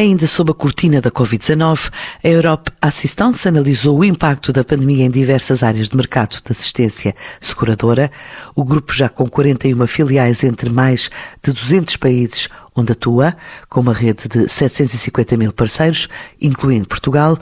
[0.00, 1.92] Ainda sob a cortina da Covid-19,
[2.24, 7.14] a Europe Assistance analisou o impacto da pandemia em diversas áreas de mercado de assistência
[7.38, 8.10] seguradora.
[8.56, 11.10] O grupo, já com 41 filiais entre mais
[11.44, 13.36] de 200 países onde atua,
[13.68, 16.08] com uma rede de 750 mil parceiros,
[16.40, 17.38] incluindo Portugal,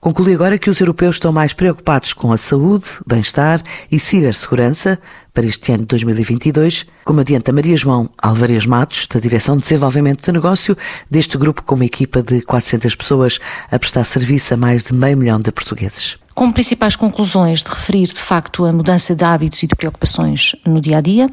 [0.00, 4.98] conclui agora que os europeus estão mais preocupados com a saúde, bem-estar e cibersegurança
[5.32, 10.24] para este ano de 2022, como adianta Maria João Alvarez Matos, da Direção de Desenvolvimento
[10.24, 10.76] de Negócio
[11.10, 13.38] deste grupo, com uma equipa de 400 pessoas
[13.70, 16.18] a prestar serviço a mais de meio milhão de portugueses.
[16.34, 20.80] Como principais conclusões de referir, de facto, a mudança de hábitos e de preocupações no
[20.80, 21.30] dia a dia,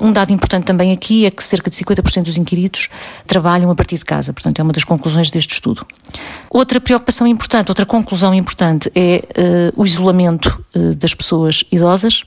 [0.00, 2.88] um dado importante também aqui é que cerca de 50% dos inquiridos
[3.26, 5.86] trabalham a partir de casa, portanto é uma das conclusões deste estudo.
[6.50, 9.24] Outra preocupação importante, outra conclusão importante é
[9.76, 12.24] uh, o isolamento uh, das pessoas idosas,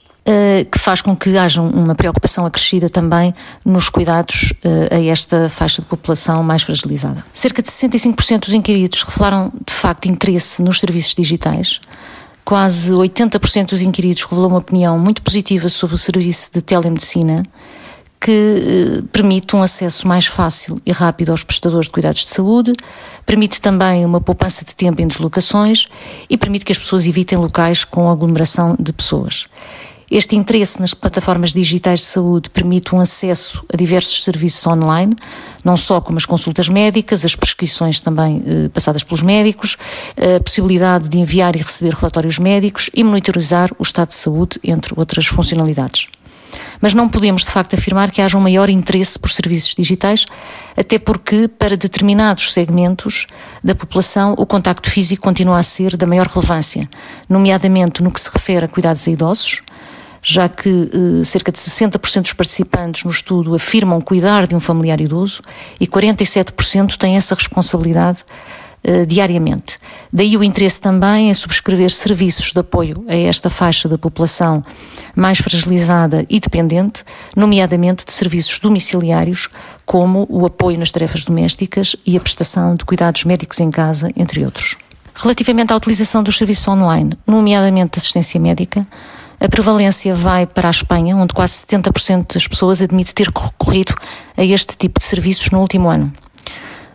[0.71, 3.31] que faz com que haja uma preocupação acrescida também
[3.63, 4.53] nos cuidados
[4.89, 7.23] a esta faixa de população mais fragilizada.
[7.31, 11.79] Cerca de 65% dos inquiridos revelaram de facto interesse nos serviços digitais,
[12.45, 17.41] Quase 80% dos inquiridos revelou uma opinião muito positiva sobre o serviço de telemedicina,
[18.21, 22.73] que eh, permite um acesso mais fácil e rápido aos prestadores de cuidados de saúde,
[23.25, 25.87] permite também uma poupança de tempo em deslocações
[26.29, 29.47] e permite que as pessoas evitem locais com aglomeração de pessoas.
[30.15, 35.13] Este interesse nas plataformas digitais de saúde permite um acesso a diversos serviços online,
[35.61, 39.75] não só como as consultas médicas, as prescrições também eh, passadas pelos médicos,
[40.15, 44.93] a possibilidade de enviar e receber relatórios médicos e monitorizar o estado de saúde, entre
[44.95, 46.07] outras funcionalidades.
[46.79, 50.25] Mas não podemos, de facto, afirmar que haja um maior interesse por serviços digitais,
[50.77, 53.27] até porque, para determinados segmentos
[53.61, 56.89] da população, o contacto físico continua a ser da maior relevância,
[57.27, 59.61] nomeadamente no que se refere a cuidados a idosos,
[60.27, 64.99] já que eh, cerca de 60% dos participantes no estudo afirmam cuidar de um familiar
[64.99, 65.43] idoso
[65.79, 68.25] e 47% têm essa responsabilidade
[68.83, 69.77] eh, diariamente.
[70.11, 74.63] Daí o interesse também em subscrever serviços de apoio a esta faixa da população
[75.15, 77.03] mais fragilizada e dependente,
[77.35, 79.47] nomeadamente de serviços domiciliários,
[79.85, 84.43] como o apoio nas tarefas domésticas e a prestação de cuidados médicos em casa, entre
[84.43, 84.75] outros.
[85.13, 88.87] Relativamente à utilização dos serviços online, nomeadamente de assistência médica,
[89.45, 93.93] a prevalência vai para a Espanha, onde quase 70% das pessoas admite ter recorrido
[94.35, 96.11] a este tipo de serviços no último ano.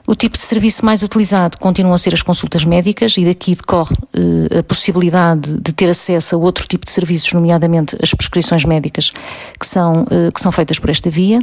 [0.04, 3.94] O tipo de serviço mais utilizado continuam a ser as consultas médicas e daqui decorre
[4.12, 9.12] eh, a possibilidade de ter acesso a outro tipo de serviços, nomeadamente as prescrições médicas
[9.56, 11.38] que são, eh, que são feitas por esta via.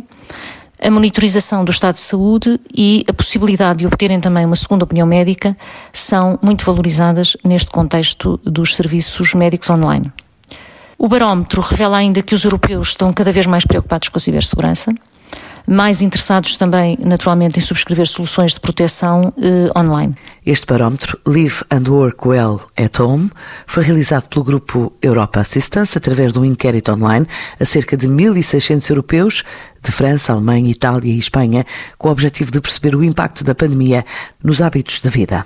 [0.82, 5.08] A monitorização do estado de saúde e a possibilidade de obterem também uma segunda opinião
[5.08, 5.56] médica
[5.94, 10.12] são muito valorizadas neste contexto dos serviços médicos online.
[11.00, 14.92] O barómetro revela ainda que os europeus estão cada vez mais preocupados com a cibersegurança,
[15.68, 20.16] mais interessados também, naturalmente, em subscrever soluções de proteção eh, online.
[20.44, 23.30] Este barómetro, Live and Work Well at Home,
[23.68, 27.28] foi realizado pelo grupo Europa Assistance através de um inquérito online
[27.60, 29.44] a cerca de 1.600 europeus
[29.84, 31.64] de França, Alemanha, Itália e Espanha,
[31.98, 34.04] com o objetivo de perceber o impacto da pandemia
[34.44, 35.46] nos hábitos de vida.